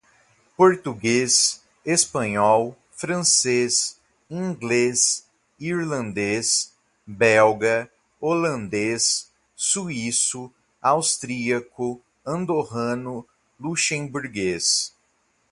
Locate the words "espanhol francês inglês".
1.85-5.27